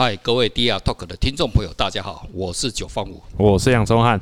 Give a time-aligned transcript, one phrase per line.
[0.00, 4.20] 嗨，各位 DR Talk 的听众朋友，大家好，我是九方五，我是杨宗汉。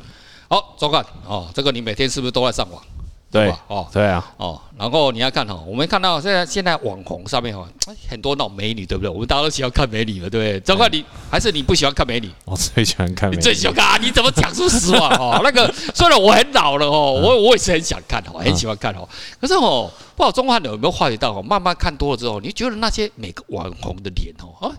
[0.48, 2.82] 好，宗翰哦，这个你每天是不是都在上网？
[3.30, 3.52] 对？
[3.68, 7.66] 哦，对啊，哦，然后你要看哦，我们看到现在现在网红上面哦，
[8.09, 9.10] 很多那种美女，对不对？
[9.10, 10.60] 我们大家都喜欢看美女的，对不对？
[10.60, 12.30] 宗翰，你还是你不喜欢看美女？
[12.45, 13.38] 我最喜欢看美女。
[13.38, 13.98] 你最喜欢看啊？
[14.00, 15.41] 你怎么讲出实话哦？
[15.42, 19.09] 那个虽然我很老了哦，我我也是很想看哦，很喜欢看哦。
[19.40, 21.43] 可是哦，不知道宗翰有没有发觉到哦？
[21.43, 24.73] 慢慢看多了之后，你觉得那些每个网红的脸哦，啊，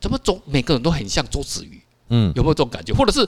[0.00, 1.80] 怎么总每个人都很像周子瑜？
[2.10, 2.92] 嗯，有没有这种感觉？
[2.92, 3.20] 或者是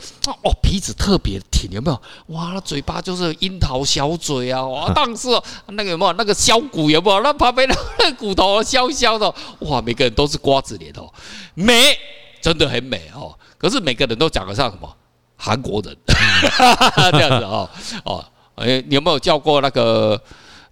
[0.42, 2.02] 哦，鼻子特别挺，有没有？
[2.34, 4.64] 哇，那嘴巴就是樱桃小嘴啊！
[4.66, 5.28] 哇， 但是
[5.68, 6.90] 那个有没有那个削骨？
[6.90, 7.20] 有没有？
[7.22, 11.08] 那旁边的那个骨头削削的，哇，每个人都是瓜子脸哦，
[11.54, 11.96] 美，
[12.40, 13.32] 真的很美哦。
[13.56, 14.92] 可是每个人都长得像什么
[15.36, 15.96] 韩国人，
[17.12, 17.70] 这样子哦
[18.04, 18.24] 哦，
[18.56, 20.20] 哎，你有没有叫过那个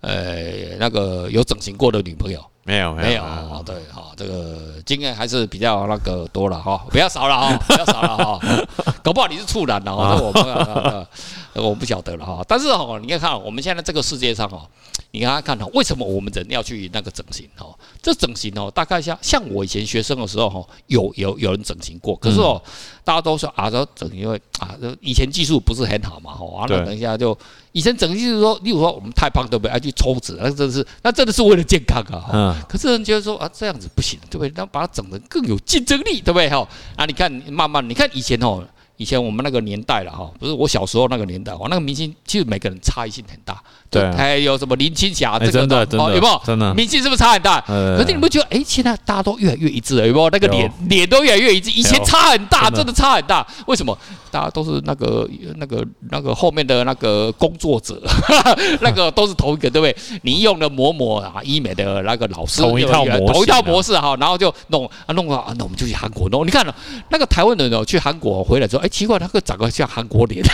[0.01, 2.45] 呃那个有整形过的女朋友？
[2.71, 8.41] 没有没有啊，对哈，这个经验还是比较那个多了哈， 不要少了哈，不要少了哈，
[9.03, 12.45] 搞不好你是处男的哈，这我不我不晓得了哈。
[12.47, 14.65] 但是哈，你看看我们现在这个世界上哈，
[15.11, 17.67] 你看看哈，为什么我们人要去那个整形哈？
[18.01, 22.63] 这整形哦，大概像像我以前学生的时候哈，有有有人整形过，可是哦，
[23.03, 27.37] 大家都说啊，说整因为啊，以前技术不是很好嘛哈，完了等一下就
[27.73, 29.73] 以前整形就是说，例如说我们太胖对不对？
[29.73, 32.31] 要去抽脂，那真的是那真的是为了健康啊。
[32.33, 32.57] 嗯。
[32.69, 34.53] 可是人觉得说啊，这样子不行，对不对？
[34.57, 36.49] 那把它整得更有竞争力，对不对？
[36.49, 38.65] 哈，啊，你看，慢慢，你看以前哦，
[39.01, 43.59] 以前我们那个年代了哈，不是我小时候那个年代，哦，那个明星其实每个人差异性很大。
[43.89, 46.43] 对，还有什么林青霞这个的，哦，有没有？
[46.45, 47.59] 真的，明星是不是差很大？
[47.63, 48.47] 可是你不觉得？
[48.51, 50.29] 哎，现在大家都越来越一致了，有没有？
[50.29, 53.45] 那个脸脸都越来越一致，以前差很大，真的差很大。
[53.67, 53.97] 为什么？
[54.31, 58.01] 大家都是那个那个那个后面的那个工作者，
[58.81, 60.21] 那个都是同一个，对不对？
[60.23, 66.47] 你用的某某啊，医美的那个老师，同一套模，同一套模式哈，然后就弄啊弄啊，那我们就去韩国弄。
[66.47, 66.73] 你看了
[67.09, 70.45] 那个台湾人哦，去韩国回来之后，哎，奇怪，那个长得像韩国脸，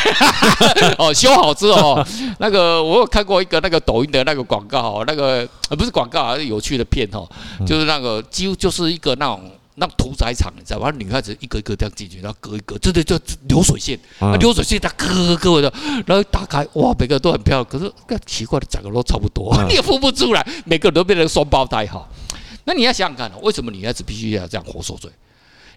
[0.97, 2.03] 哦，修好之后，
[2.39, 3.27] 那个我有看。
[3.27, 5.39] 过一个那个抖音的那个广告哦，那个
[5.69, 7.29] 呃不是广告，而是有趣的片哦，
[7.67, 10.93] 就是那个几乎就是一个那种那屠宰场，你知道吧？
[10.97, 15.73] 女孩子一个一个这样进去，然后割一割，真的，就流水线啊，流水线它割割的，
[16.07, 22.09] 然后打开哇，每个都很漂亮，可是更奇怪的，长得都差不多， 你也分不出来，每个人都变成双胞胎哈。
[22.63, 25.11] 那你要想想看，为什么女孩子必须要这样活受罪？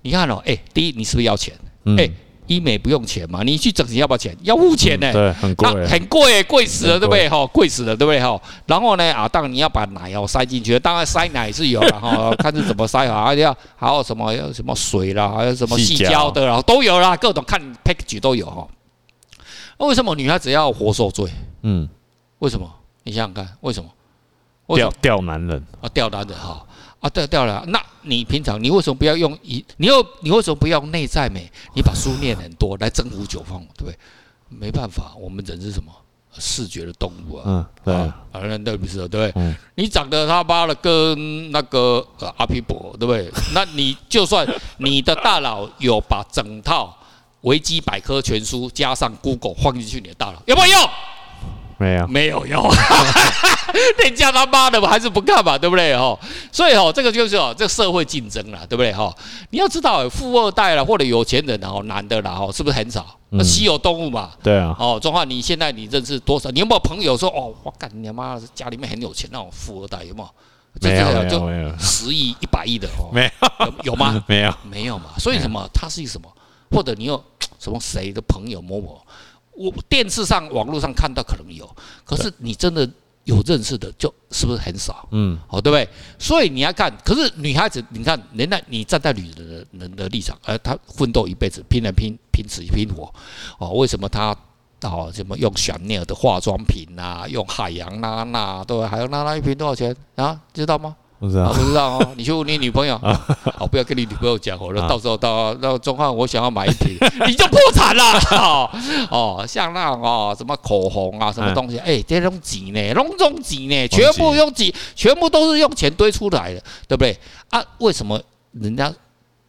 [0.04, 1.56] 你看哦，哎，第一，你是不是要钱？
[1.98, 2.08] 哎。
[2.50, 3.44] 医美不用钱嘛？
[3.44, 4.36] 你去整形要不要钱？
[4.42, 5.14] 要付钱呢。
[5.14, 7.30] 对，很贵，很贵，贵死了，对不对？
[7.30, 8.20] 哈，贵死了，对不对？
[8.20, 18.68] 哈，然后呢，啊，当然你要把奶哦塞进去，当然塞奶是有了哈， 看是怎么塞啊，要还有什么，要什么水啦，还有什么细胶的啦，都有啦，各种看 package 都有哈。
[19.78, 21.32] 那为什么女孩子要活受罪？
[21.62, 21.88] 嗯，
[22.40, 22.68] 为什么？
[23.04, 23.90] 你想想看，为什么？
[24.76, 26.66] 钓钓男人啊，钓男人哈。
[27.00, 27.64] 啊，对，掉了。
[27.68, 29.64] 那你平常你为什么不要用一？
[29.78, 31.50] 你又你为什么不要内在美？
[31.74, 33.98] 你把书念很多来征服九方，对不对？
[34.50, 35.92] 没办法，我们人是什么？
[36.38, 37.44] 视觉的动物啊。
[37.46, 37.94] 嗯，对。
[37.94, 39.08] 啊，那对不对？
[39.08, 39.32] 对。
[39.36, 39.56] 嗯。
[39.76, 42.06] 你长得他妈的跟那个
[42.38, 43.32] 阿皮伯，对不对？
[43.54, 46.96] 那你就算你的大脑有把整套
[47.42, 50.90] 维基百科全书加上 Google 放进去，你的大脑有没有用？
[51.80, 52.62] 没有，没有用，
[54.04, 56.18] 人家他妈的还是不干嘛，对不对哈？
[56.52, 59.16] 所以哈，这个就是哦，这社会竞争了，对不对哈？
[59.52, 63.06] 你要知道，富二代了或者有钱人然后男的然后是不是很少？
[63.30, 64.32] 那稀有动物嘛。
[64.44, 64.76] 对啊。
[64.78, 66.50] 哦，中华，你现在你认识多少？
[66.52, 70.30] 你有没有朋友说哦，我干你妈的，家里面很有钱那种富二代有没有？
[70.82, 73.10] 没有，没有，十亿、一百亿的哦。
[73.14, 74.22] 没有，有吗？
[74.28, 75.12] 没有，没有嘛。
[75.18, 75.68] 所以什么？
[75.74, 76.30] 他是一个什么？
[76.72, 77.22] 或者你有
[77.58, 79.02] 什么谁的朋友某某？
[79.60, 81.70] 我电视上、网络上看到可能有，
[82.06, 82.90] 可是你真的
[83.26, 85.06] 有认识的，就是不是很少？
[85.12, 85.86] 嗯，哦，对不对？
[86.18, 93.14] 所以你要看，可是女孩子，你看，人家你站在女人人的立场，而她奋斗一辈子，拼了拼拼死拼活，
[93.58, 94.34] 哦，为什么她
[94.84, 100.40] 哦什么用香奈儿的化妆品啊，用海洋娜娜，对，海洋娜娜一瓶多少钱啊？
[100.54, 100.96] 知道吗？
[101.20, 102.12] 不知道，不知道哦。
[102.16, 102.98] 你去问你女朋友，
[103.58, 104.72] 好，不要跟你女朋友讲哦。
[104.74, 108.70] 那到时候到那宗翰，我想要买一瓶， 你就破产了。
[109.12, 117.18] 哦，像那种哦，什么口红啊，什么东西，哎，这种挤呢，隆重钱呢，全部用挤，全部都是用钱堆出来的，对不对？
[117.50, 118.20] 啊，为什么
[118.54, 118.92] 人家？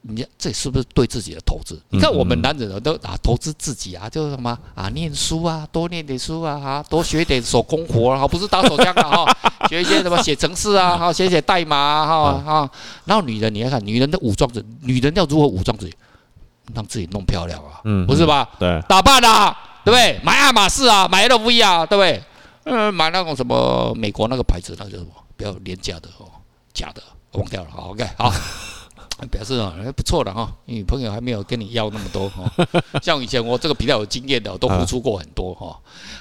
[0.03, 1.79] 你这是不是对自己的投资？
[1.91, 9.37] 你看我们男人都啊投资自己啊，就是什么啊念书啊，多念点书啊，哈，多学点手工活啊，不是打手枪啊，哈，
[9.69, 12.71] 学一些什么写程式啊，哈，写写代码啊，哈，哈。
[13.05, 15.95] 然后女人，你要看，女人的武装着，女人要如何武装自己，
[16.75, 18.49] 让自己弄漂亮啊，嗯，不是吧？
[18.59, 19.55] 对，打扮啊，
[19.85, 20.19] 对不对？
[20.25, 22.23] 买爱马仕啊，买 LV 啊，对不对？
[22.65, 25.11] 嗯，买那种什么美国那个牌子，那个叫什么？
[25.37, 26.25] 比较廉价的哦，
[26.73, 27.03] 假的，
[27.33, 28.33] 忘掉了，好，OK，好。
[29.29, 32.51] 表示啊，还不错的哈，女朋友还没有跟你要那么多哈。
[33.03, 35.79] 像以前我这个比较有经验的，都付出过很多哈。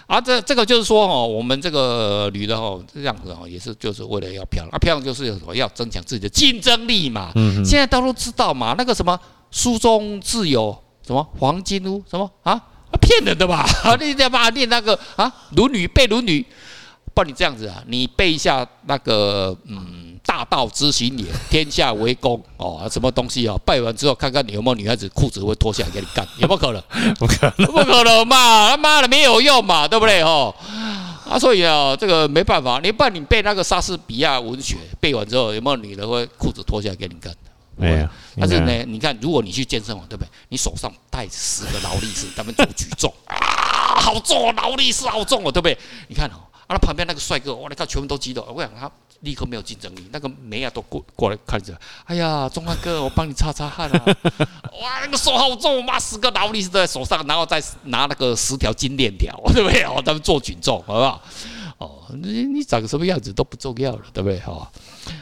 [0.08, 7.32] 啊，这这个就是说哦，我们这个女的哦，这样子哦，也是就是为了要漂亮啊，漂亮就是什么要增强自己的竞争力嘛。
[7.36, 7.64] 嗯。
[7.64, 9.20] 现在大家都知道嘛，那个什么
[9.52, 12.60] 书中自有什么黄金屋什么啊，
[13.02, 13.66] 骗人的吧？
[14.02, 16.42] 你在嘛念那个啊《论语》背《论语》，
[17.14, 20.09] 不然你这样子啊，你背一下那个嗯。
[20.30, 23.60] 大道之行也，天下为公哦，什么东西哦？
[23.66, 26.84] 拜完之后，看看你有没有女孩子裤子会脱下来给你干， 有没有可能？
[27.16, 28.70] 不可能，不可能嘛！
[28.70, 30.54] 他妈的没有用嘛，对不对哦？
[31.28, 37.34] 啊，所以啊，这个没办法，你不然你背那个莎士比亚文学，背完之后有没有女的会裤子脱下来给你干？
[37.76, 38.08] 没有。
[38.40, 40.28] 但是呢，你看，如果你去健身房，对不对？
[40.50, 43.36] 你手上带十个劳力士，他们做举重啊，
[44.00, 45.76] 好重，劳力士好重哦，对不对？
[46.08, 46.38] 你看哦，
[46.70, 48.90] 啊，那旁边那个帅哥，哇，你看全部都激动，我想他。
[49.22, 54.06] 立刻没有竞争力，那个妹啊都过过来看着，哎呀，中华哥，我帮你擦擦汗啊！
[54.82, 59.84] 哇，那个手好重，妈十个劳力士都在手上，然后再拿那个十条金链条， 对不对？
[59.84, 61.22] 哦，他们做举重，好不好？
[61.80, 64.40] 哦，你你长什么样子都不重要了，对不对？
[64.40, 64.72] 哈，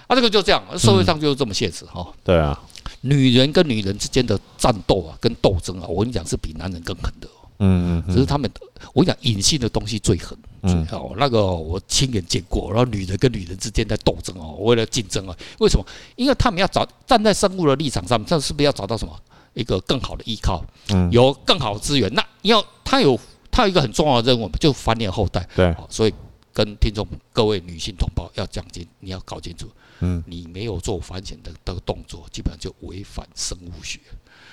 [0.05, 2.13] 啊，这个就这样，社会上就是这么现实哈、嗯。
[2.23, 2.61] 对啊，
[3.01, 7.27] 女人跟女人之间的战斗啊，跟斗争啊，我跟你讲是比男人更狠的。
[7.59, 8.50] 嗯嗯，只是他们，
[8.94, 10.38] 我讲隐性的东西最狠。
[10.62, 15.86] 嗯，哦，那个我亲眼见过，然后女人跟女人之间在斗争哦，为了竞争啊，为什么？
[16.15, 19.19] 因为他们要找站在生物的立场上，这是不是要找到什么
[19.54, 20.65] 一个更好的依靠？
[20.89, 23.19] 嗯，有更好的资源，那要他有
[23.51, 25.48] 他有一个很重要的任务，就繁衍后代。
[25.56, 26.13] 对，所以
[26.51, 29.69] 跟听众各位女性同胞要讲清，你要搞清楚，
[30.00, 34.00] 嗯，你没有做繁衍的这个动作，基本上就违反生物学。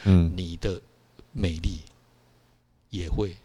[0.04, 0.80] 嗯，你的
[1.32, 1.80] 美丽。
[2.94, 3.36] 也会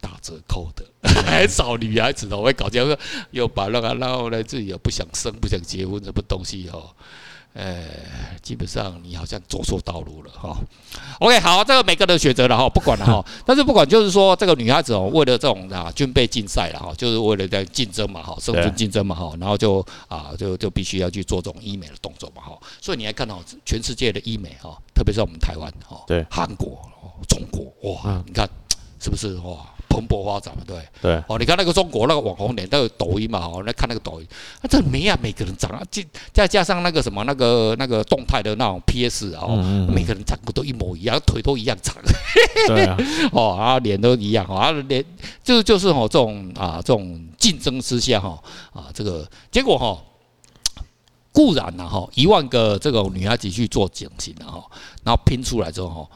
[0.00, 0.84] 打折扣的，
[1.24, 2.98] 很少女孩子都会搞这样，
[3.30, 6.90] 又把那个然后呢自己又不想生、不想结婚什么东西哦，
[7.54, 7.84] 呃，
[8.42, 10.56] 基本上你好像走错道路了哈。
[11.18, 13.24] OK，好，这个每个人选择了哈，不管了哈。
[13.44, 22.56] 但是不管就是说，这个女孩子哦，为了这种啊军备竞赛了哈，就是为了在竞争嘛哈，生存竞争嘛哈，然后就啊就就必须要去做这种医美的动作嘛哈。
[22.80, 26.78] 所以你还看到全世界的医美哈，特别是我们台湾哈，对，韩国、
[27.26, 28.48] 中国哇，你看。
[29.00, 29.58] 是不是哇？
[29.88, 31.38] 蓬勃发展嘛，对对哦。
[31.38, 34.28] 你看那个中国那个网红脸，都有抖音嘛，哦，那看那个抖音，
[34.60, 39.46] 那这没啊，每个人长啊，再再加上那个什么那个那个动态的那种 PS 啊，
[39.88, 41.96] 每个人长得都一模一样，腿都一样长，
[42.68, 42.96] 对啊，
[43.32, 45.02] 哦，然后脸都一样，啊，脸
[45.42, 48.38] 就就是哦这种啊这种竞争之下哈
[48.74, 49.98] 啊这个结果哈
[51.32, 54.64] 固然呐哈一万个这个女孩子去做整形了哈，
[55.02, 56.08] 然后拼出来之后哈。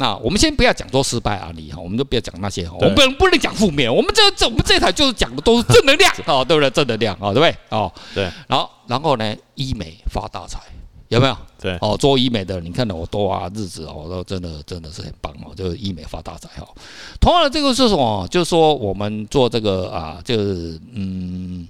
[0.00, 6.70] 那我们先不要讲做失败案例哈，我们就不要讲那些，我们不能不能讲负面，我们这这我们这台就是讲的都是正能量 哦，对不对？
[6.70, 7.56] 正能量哦，对不对？
[7.76, 8.22] 哦，对。
[8.46, 10.60] 然后然后呢，医美发大财，
[11.08, 11.36] 有没有？
[11.60, 11.76] 对。
[11.80, 16.68] 哦，做医美的，你看到我多啊日子哦，都真的真的是很棒哦，就是医美发大财哦。
[17.20, 18.24] 同样的，这个是什么？
[18.30, 21.66] 就是说我们做这个啊，就是嗯，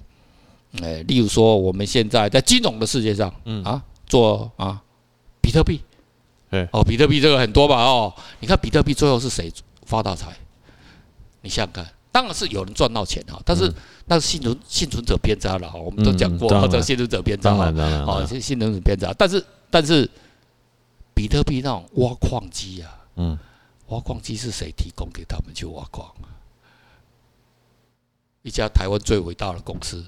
[0.83, 4.79] 哎，例如说我们现在在金融的世界上，嗯啊，做啊
[5.41, 5.81] 比特币。
[6.71, 7.83] 哦，比特币这个很多吧？
[7.83, 9.51] 哦，你看比特币最后是谁
[9.85, 10.35] 发大财？
[11.41, 13.71] 你想想看，当然是有人赚到钱哈，但是
[14.07, 15.77] 那是幸存幸存者偏差了哈。
[15.77, 17.71] 我们都讲过，这个幸存者偏差啊，
[18.07, 19.13] 哦，幸幸存者偏差。
[19.17, 20.09] 但是但是
[21.13, 23.37] 比特币那种挖矿机啊，嗯，
[23.87, 26.11] 挖矿机是谁提供给他们去挖矿？
[28.41, 30.05] 一家台湾最伟大的公司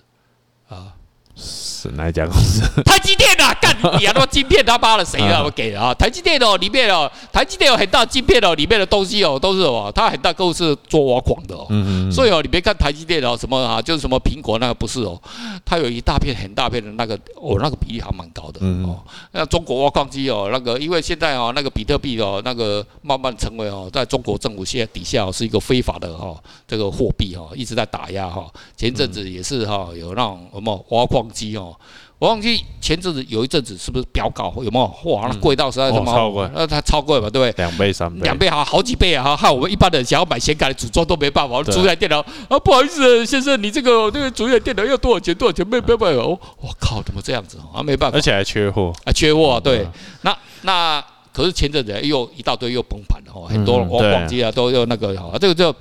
[0.67, 0.95] 啊。
[1.35, 2.61] 是哪一家公司？
[2.83, 4.13] 台积电啊，干你啊！
[4.15, 5.41] 那晶片他妈的谁啊？
[5.43, 5.93] 我给的啊！
[5.93, 11.65] 台积电哦，里面哦，台积电有很大晶片哦，里面的东西哦，都是哦，它很大个是做挖矿的哦。
[11.69, 12.11] 嗯嗯。
[12.11, 15.19] 所以哦，你别看台积电哦，什么啊，就是什么苹果那个不是哦，
[15.65, 18.99] 它有一大片很大片的那个哦，那个比例还蛮高的哦。
[19.31, 26.35] 那中国挖矿机哦，那个因为现在哦，那个比特币哦，那个慢慢成为哦，在中国政府现在底下是一个非法的哈，
[26.67, 28.45] 这个货币哈，一直在打压哈。
[28.77, 31.75] 前阵子也是哈，有那种什么挖矿机哦。
[32.19, 35.11] 我忘记前阵子有一阵子是不是飙高有没有？
[35.11, 36.13] 哇，那贵到实在什么？
[36.13, 37.51] 超贵，那它超贵嘛，对不对？
[37.57, 39.23] 两倍、三倍，两倍好好几倍啊！
[39.23, 41.63] 哈，害我们一般人想要买显卡的组装都没办法。
[41.63, 45.33] 主台电脑啊，不好意思，先生，你这个这个主台电脑要多少钱？
[45.33, 45.67] 多少钱？
[45.67, 47.81] 没没办法，我我靠，怎么这样子啊？
[47.81, 49.59] 没办法，而且还缺货啊，缺货。
[49.59, 49.87] 对，
[50.21, 55.73] 那那可是前阵子又一大堆又崩盘了哦，很多挖矿机啊都又那个哈，这个就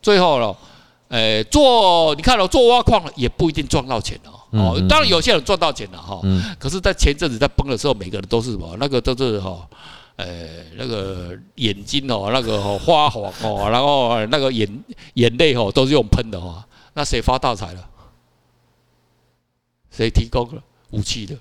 [0.00, 0.56] 最后了。
[1.08, 4.40] 诶，做你看了做挖矿也不一定赚到钱哦。
[4.52, 6.20] 哦，当然有些人赚到钱了哈，
[6.58, 8.76] 可是，在前阵子在崩的时候，每个人都是什么？
[8.78, 9.66] 那个都是哈，
[10.16, 10.26] 呃，
[10.76, 14.68] 那个眼睛哦，那个花黄哦， 然后那个眼
[15.14, 16.64] 眼泪哦，都是用喷的哈。
[16.94, 17.88] 那谁发大财了？
[19.90, 21.34] 谁提供了武器的？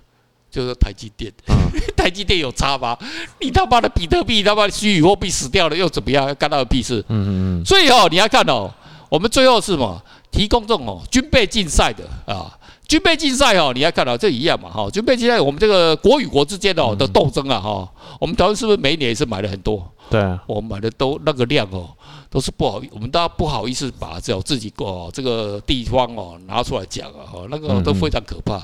[0.49, 1.31] 就是台积电。
[1.95, 2.97] 台积电有差吗？
[3.41, 6.33] 你他妈的比特币他妈虚拟货币死掉了又怎么样？
[6.35, 7.03] 干他的屁事？
[7.09, 7.65] 嗯嗯嗯。
[7.65, 8.73] 所以哦，你要看哦，
[9.09, 10.01] 我们最后是什么？
[10.31, 12.57] 提供这种哦军备竞赛的啊，
[12.91, 19.89] 军备竞赛哦，你要看到这一样嘛哈，军备竞赛我们这个国与国之间哦的斗争啊哈，我们台湾是不是每一年也是买了很多？
[20.09, 21.95] 对啊，我们买的都那个量哦，
[22.29, 28.59] 都是不好，我们大家不好意思把这种自己哦这个地方哦拿出来讲啊哈，那个都非常可怕。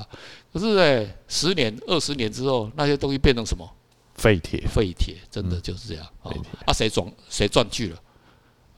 [0.52, 3.66] 可是呢，十年、二十年之后，那些东西变成什么？
[4.16, 6.04] 废铁，废铁，真的就是这样。
[6.24, 6.32] 嗯、
[6.66, 7.96] 啊，谁赚谁赚去了？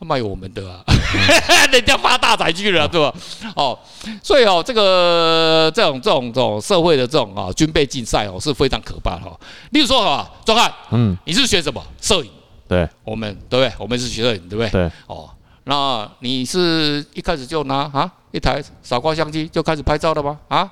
[0.00, 0.82] 卖我们的啊，
[1.70, 3.14] 人家发大财去了，对吧？
[3.54, 3.78] 哦，
[4.22, 9.38] 所以哦，这个这种这种这种社会的这种啊军备竞赛哦是非常可怕的哈。
[9.72, 11.84] 例如说啊，壮汉，嗯，你是学什么？
[12.00, 12.30] 摄影。
[12.66, 13.72] 对，我们对不对？
[13.78, 14.70] 我们是学摄影，对不对？
[14.70, 14.90] 对。
[15.06, 15.28] 哦，
[15.64, 20.38] 那你是一开始就拿啊一台傻瓜相机就开始拍照的吗？
[20.48, 20.70] 啊？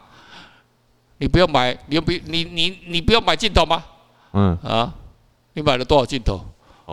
[1.18, 3.84] 你不用买，你不你你你不用买镜头吗？
[4.32, 4.56] 嗯。
[4.62, 4.94] 啊？
[5.54, 6.40] 你买了多少镜头？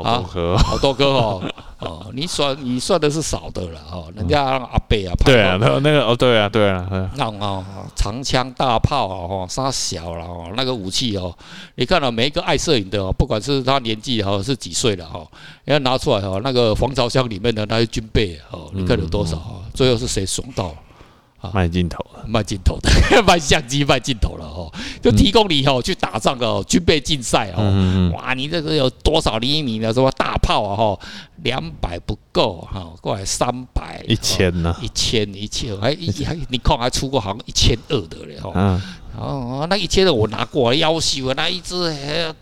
[0.03, 1.41] 好多颗，好多颗哦。
[1.79, 7.63] 哦，你算你算的是少的了哦，人家阿伯啊，对啊，那那个哦，对啊，对啊，那种哦，
[7.95, 11.35] 长枪大炮哦，杀小了哦，那个武器哦，
[11.75, 15.27] 你看到每一个爱摄影的哦，不管是他年纪哦是几岁了哦，
[15.65, 19.59] 要拿出来哦，那个防潮箱里面的那些军备哦，你看有多少啊？
[19.73, 20.73] 最后是谁怂到？
[21.53, 22.89] 卖镜头了，卖镜头的，
[23.27, 24.71] 卖相机，卖镜头了哦，
[25.01, 30.99] 就提供你哦去打仗哦，军备竞赛哦，哇，你这个有多少厘米的什么大炮啊哈，
[31.43, 38.81] 两百不够哈，过来三百，一千呢，一千一千，还一还你看还出过好像一千二的嘞哈，
[39.17, 41.75] 哦，那一千的我拿过来要挟那一只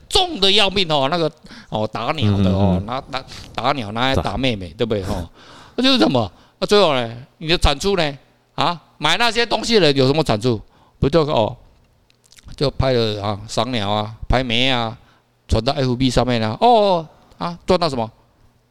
[0.10, 1.32] 重的要命哦，那个
[1.70, 3.24] 哦打鸟的哦，拿拿
[3.56, 4.38] 打鸟拿来打。
[4.44, 5.02] 妹妹，对不对？
[5.04, 5.30] 哈？
[5.76, 6.30] 那就是什么？
[6.60, 8.18] 那最后呢，你的产出呢？
[8.56, 10.62] 啊，买那些东西的人有什么产出？
[10.98, 11.54] 不就哦，
[12.56, 14.98] 就拍了啊，赏鸟啊，拍美啊，
[15.46, 17.06] 传到 FB 上面啊，哦
[17.38, 18.10] 啊，赚到什么？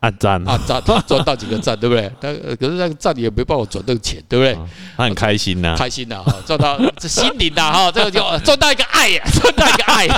[0.00, 2.10] 按赞啊，赞， 赚到几个赞，对不对？
[2.18, 4.58] 但可是那个赞也没办法赚那个钱，对不对？
[4.96, 10.08] 他很开心呐，开心呐，赚到这心灵呐，哈，这个就 赚到一个爱，赚到一个爱，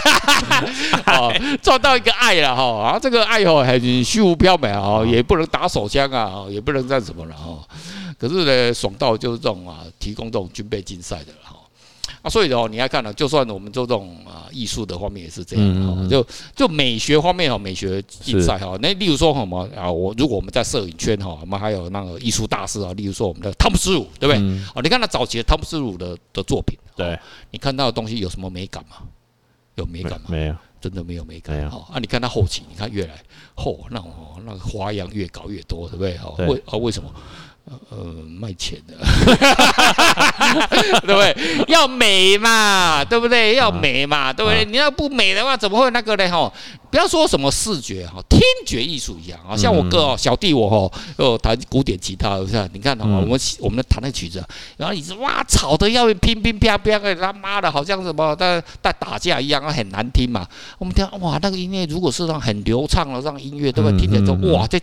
[1.18, 2.62] 哦，赚到一个爱了哈，
[2.94, 7.58] 啊，这个爱哦很虚无缥缈啊，也不能打手枪啊，也不能干什么了哈。
[8.18, 11.56] 可是呢，爽到就是这种啊，提供这种军备竞赛的哈
[12.22, 24.38] 啊，所以哦，你要看呢，就算我们做这种啊艺术的方面也是这样哈，就就美学方面哦，美学竞赛哈，那例如说什么啊，我如果我们在摄影圈哈，我们还有那个艺术大师啊，例如说我们的汤姆斯鲁，对不对？
[24.74, 27.18] 哦，你看他早期的汤姆斯鲁的的作品，对，
[27.50, 28.96] 你看到的东西有什么美感吗？
[29.74, 30.26] 有美感吗？
[30.28, 31.68] 没有，真的没有美感。
[31.68, 33.14] 好啊，你看他后期，你看越来
[33.54, 34.10] 后那种
[34.46, 36.16] 那个花样越搞越多，对不对？
[36.18, 37.12] 哦，为啊为什么？
[37.66, 37.96] 呃，
[38.38, 38.94] 卖钱的，
[41.00, 41.34] 对不对？
[41.68, 43.54] 要美嘛，对不对？
[43.54, 44.66] 要美嘛，对不对？
[44.66, 46.28] 你要不美的话，怎么会那个呢？
[46.30, 46.52] 哈，
[46.90, 49.56] 不要说什么视觉哈，听觉艺术一样啊。
[49.56, 52.68] 像我哥哦，小弟我哈，哦，弹古典吉他，是吧？
[52.74, 54.44] 你看哈，我们我们弹那曲子，
[54.76, 60.46] 然后一直哇吵得要乒乒啪啪的，他妈的，好像什么在在打架一样，很难听嘛。
[60.78, 64.00] 我们听哇，那个音乐如果是让很流畅的让音乐，对不对？
[64.00, 64.78] 听起来就哇这。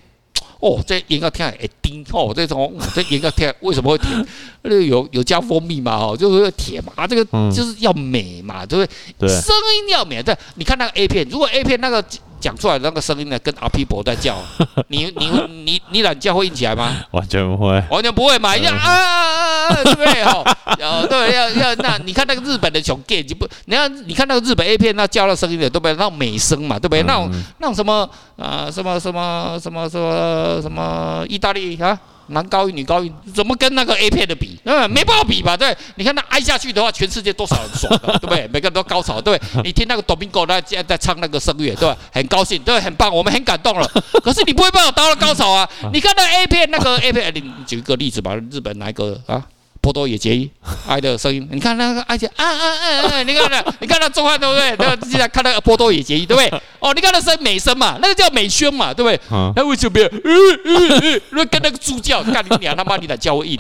[0.61, 4.25] 哦，这应该听会甜哦，这种这应该听为什么会甜？
[4.63, 5.97] 那个有有加蜂蜜嘛？
[5.97, 9.27] 哦，就是甜嘛，这个就是要美嘛，对不对？
[9.27, 10.23] 对，声音要美。
[10.23, 12.03] 对，你看那个 A 片，如果 A 片那个。
[12.41, 14.35] 讲出来的那个声音呢，跟阿皮伯在叫，
[14.89, 15.29] 你你
[15.63, 16.97] 你你懒觉会硬起来吗？
[17.11, 18.57] 完全不会，完全不会嘛！
[18.57, 20.23] 要啊啊啊，对不对？
[20.23, 20.43] 哦，
[21.07, 25.93] 对，要要那你看那个日本的熊 gay 就不，你看你看那个日本 A 片那叫的声音的，对不对？
[25.93, 27.03] 那种美声嘛，对不对？
[27.03, 31.97] 那种那种什么啊，什么什么什么什么什么意大利啊？
[32.31, 34.59] 男高音女高音怎么跟那个 A 片的比？
[34.65, 35.55] 嗯，没办法比吧？
[35.55, 38.47] 对，你看他挨下去的话，全世界多少人爽的，对不对？
[38.51, 39.61] 每个人都高潮，对对？
[39.63, 41.97] 你听那个 Domingo 那在在唱那个声乐，对吧？
[42.11, 43.87] 很高兴，对，很棒，我们很感动了。
[44.23, 45.69] 可是你不会帮我达到高潮啊？
[45.93, 49.45] 你看那 A 片那个 A 片，你举一个例子吧，日本哪一个啊？
[49.81, 50.49] 波多野结衣
[50.87, 53.23] 爱的声音，你看那个爱姐啊啊啊啊！
[53.23, 54.77] 你看那，你看那做饭对不对？
[54.77, 56.61] 对，现在看那个波多野结衣对不对？
[56.79, 59.19] 哦，你看那声美声嘛，那个叫美宣嘛，对不对？
[59.55, 59.99] 那为什么？
[59.99, 60.31] 嗯
[60.65, 63.59] 嗯嗯，那跟那个猪叫，干你娘他妈你的叫我硬，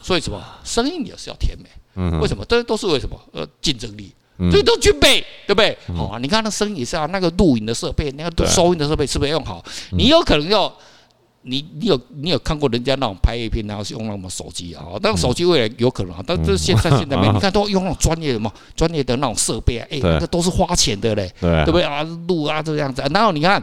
[0.00, 1.68] 所以什么声音也是要甜美？
[2.20, 2.44] 为什么？
[2.48, 3.20] 这都是为什么？
[3.32, 4.14] 呃，竞争力，
[4.52, 5.76] 所以都具备，对不对？
[5.96, 9.64] 好啊，你看那声音也是啊，那个录影的设备，那个收音的设备是不是要用好？
[9.90, 10.72] 你有可能要。
[11.42, 14.84] 你你有你有看过人家那种拍 A 片，然后是用那种手机啊？
[15.02, 22.02] 但手机未来有可能啊，但是现在现在没， 你看都用那种专业的嘛，专业的那种设备啊，哎，那个都是花钱的嘞，对不对啊？
[22.28, 23.62] 录啊这样子，然后你看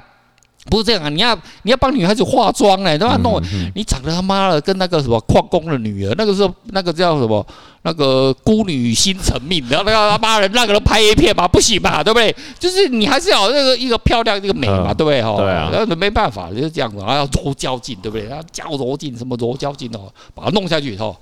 [0.69, 1.09] 不是这样啊！
[1.09, 3.41] 你要你要帮女孩子化妆哎，对吧弄。
[3.75, 7.45] 你长得他妈的跟那个什么矿工的女儿，那个时候那个叫什么？
[7.83, 12.36] 那个孤女心成命，然后那个他妈的那个人拍 A 片嘛，不行嘛，对不对？
[12.59, 15.24] 就是你还是要那个一个漂亮一个美嘛，对不对？
[15.24, 18.27] 哈，对啊，然后没办法，就是这样子，然后要柔焦劲，对不对？
[18.27, 21.15] 要加柔镜，什么柔焦劲哦，把它弄下去以后，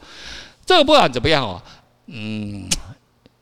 [0.65, 1.61] 这个不管怎么样哦，
[2.07, 2.67] 嗯。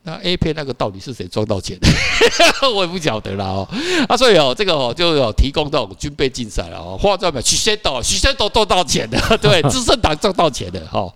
[0.06, 1.88] 那 A 片那个到底是谁赚到钱的？
[2.76, 3.68] 我也不晓得啦哦。
[4.10, 6.98] 啊，所以哦，这个哦就有提供到军备竞赛了哦。
[6.98, 11.08] 化妆品许仙岛，许仙岛赚到钱的， 对， 资生堂赚到钱的哈。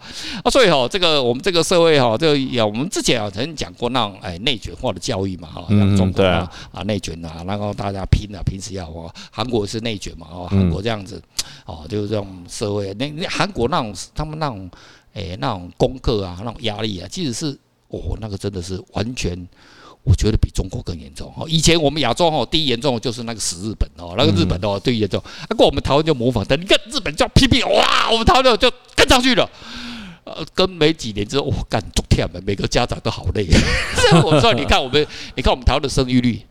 [0.41, 11.21] 啊，所以哦，这个我们这个社会哈，就有我们之前啊曾经讲过那种哎内卷化的教育嘛哈，像中国啊啊内卷啊，然后大家拼啊，平时要哦，韩国是内卷嘛哦，韩国这样子
[11.65, 14.69] 哦，就是这种社会那那韩国那种他们那种
[15.13, 17.59] 哎那种功课啊，那种压力啊，其实是。
[17.89, 19.47] 哦，那个真的是完全，
[20.03, 21.47] 我觉得比中国更严重哦。
[21.47, 25.21] 以前我们亚洲哦，第一严重的就是那个死日本哦，那个日本哦，最严重。
[25.49, 29.49] 不过我们台湾就模仿的，你看日本叫批评，哇，我们台湾就跟上去了。
[30.25, 33.47] 呃，跟没几年之后，哇，干足天了，每个家长都好累。
[34.25, 36.41] 我说，你看我们，你看我们台湾的生育率，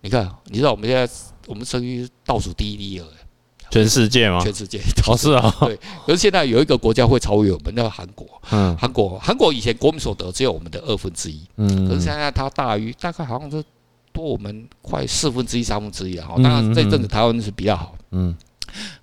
[0.00, 1.12] 你看，你知道我们现在
[1.46, 3.06] 我们生育倒数第一第二。
[3.70, 4.40] 全世界吗？
[4.42, 5.78] 全世界 哦，是啊， 对。
[6.06, 8.26] 可是现在有一个国家会超越我们，那个韩国。
[8.50, 11.40] 嗯，韩国，韩国以前国民所得只有我们的二分之一。
[11.56, 11.88] 嗯。
[11.88, 13.62] 可是现在它大于，大概好像是
[14.12, 16.28] 多我们快四分之一、三分之一啊。
[16.36, 17.94] 当然这阵子台湾是比较好。
[18.10, 18.34] 嗯。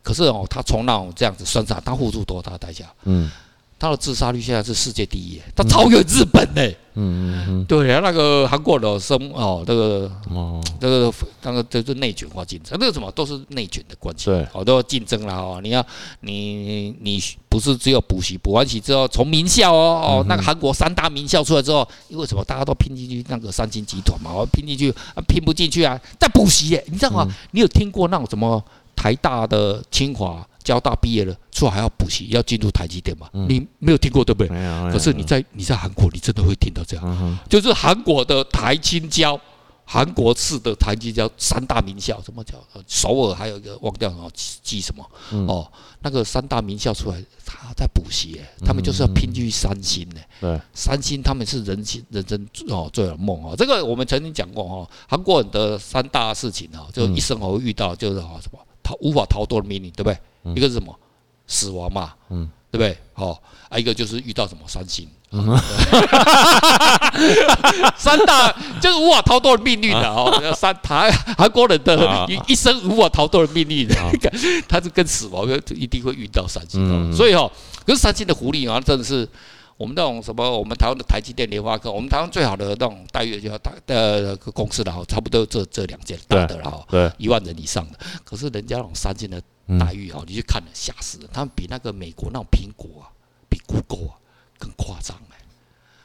[0.01, 2.86] 可是哦，他从那种这样子算上，他付出多大的代价？
[3.03, 3.29] 嗯。
[3.77, 6.62] 他的自杀率现在是世界第一，他超越日本呢。
[6.98, 14.27] 嗯嗯嗯，对啊，那个韩国的生哦，那个哦，这个那个就是内卷化竞争，那个什么都是内卷的关系。
[14.27, 15.86] 对，好多竞争啦哦，你要
[16.22, 24.89] 你你不是只有补习，补完习之后从名校哦哦，那个韩国三大名校出来之后，因为什么大家都拼进去那个三星集团嘛，我拼进去
[25.27, 27.27] 拼不进去啊，再补习耶，你知道吗？
[27.51, 28.63] 你有听过那种什么
[28.96, 30.48] 台大的、清华？
[30.65, 33.29] 交大毕业了，出来还要补习，要进入台积电嘛？
[33.34, 34.50] 嗯、你没有听过对不对？
[34.91, 39.39] 可是你在你在韩国，你真的会听到这样，就是韩国的台青交，
[39.85, 42.55] 韩国式的台清交三大名校，什么叫
[42.87, 43.35] 首尔？
[43.35, 45.05] 还有一个忘掉了，记什么？
[45.31, 50.59] 嗯、哦，那个三大名校出来，他在补习，他们就是要拼进去三星呢。
[50.74, 53.53] 三星他们是人心人生哦最有梦哦。
[53.55, 60.18] 这个我们曾经讲过哦，韩国人的三大事情哦，就一生会遇到就是哦什么逃无法逃脱的命运，对不对？
[60.55, 60.94] 一个是什么？
[61.48, 62.98] 死亡嘛，嗯，对不对？
[63.14, 65.08] 好，啊，一个就是遇到什么三星，
[67.96, 70.34] 三大就是无法逃脱的命运的哦。
[70.55, 73.96] 三台韩国人的一一生无法逃脱的命运的，
[74.68, 77.14] 他是跟死亡一定会遇到三星。
[77.16, 77.48] 所以哈，
[77.86, 79.29] 可是三星的福利啊，真的是
[79.77, 88.00] 我们那种什么，我们台湾的台积电、联发科，我们台湾最好的那种待遇就要大的公司的哈，差不多这这两件大的了哈，对，一万人以上的。
[88.24, 89.40] 可是人家那种三星的。
[89.79, 93.09] 待遇哦，你去看了吓死了，他们比那个美国那种苹果啊，
[93.49, 94.13] 比 Google 啊
[94.59, 95.37] 更夸张哎，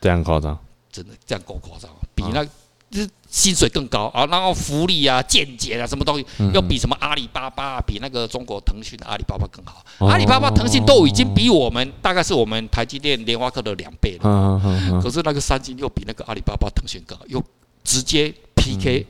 [0.01, 0.59] 这样夸张，
[0.91, 2.45] 真的这样够夸张，比那
[2.91, 9.85] 就是薪水更高啊，然后福利啊、见解啊，什么东西，要比什么阿里巴巴，比那个中国腾讯的阿里巴巴更好。
[9.99, 17.41] 阿里巴巴、腾讯都已经比我们大概是我们台积电、联发科的两倍了，可是那个三星又比那个阿里巴巴、腾讯更好，又
[17.85, 19.07] 直接 PK。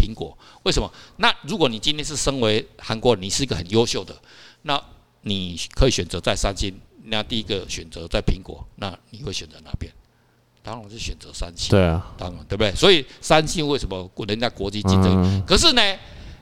[0.00, 0.90] 苹果为什么？
[1.18, 4.16] 那如果你今天是身为韩国人，你是一个很优秀的，
[4.62, 4.82] 那
[5.22, 6.74] 你可以选择在三星。
[7.04, 9.92] 那第一个选择在苹果，那你会选择哪边？
[10.62, 11.70] 当然是选择三星。
[11.70, 12.74] 对啊，当然对不对？
[12.74, 15.22] 所以三星为什么人家国际竞争？
[15.24, 15.82] 嗯、可是呢？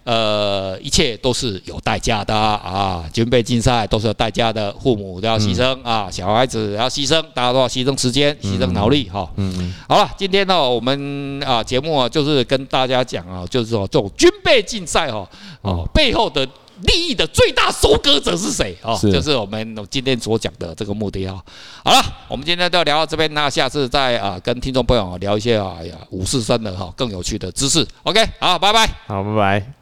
[0.08, 3.04] 呃，一切都是有代价的啊！
[3.12, 9.30] 军备竞赛都是有代价的，父母都要牺牲啊，小孩子要牺牲，大家都要牺牲时间、牺牲脑力哈。
[9.36, 9.74] 嗯嗯。
[9.86, 15.28] 好了，今天呢，我们啊节目啊，就是跟大家讲啊，就是说这种军备竞赛哈，
[15.60, 16.42] 哦背后的
[16.84, 18.96] 利益的最大收割者是谁啊？
[19.12, 21.36] 就是我们今天所讲的这个目的啊。
[21.84, 27.86] 好了，我们今天就聊到这边，那下次再啊跟听众朋友聊一些啊呀五四三的哈更有趣的知识。
[28.04, 28.88] OK，好，拜拜。
[29.06, 29.77] 好，拜拜。